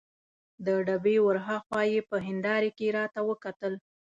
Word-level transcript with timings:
د 0.65 0.67
ډبې 0.85 1.15
ور 1.25 1.37
هاخوا 1.47 1.81
یې 1.93 2.01
په 2.09 2.17
هندارې 2.27 2.69
کې 2.77 2.87
راته 2.97 3.19
وکتل. 3.29 3.73